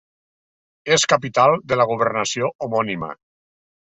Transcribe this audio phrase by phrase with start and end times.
[0.95, 3.11] És capital de la governació homònima.